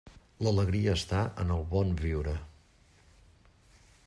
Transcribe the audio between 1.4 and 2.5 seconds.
en el bon viure.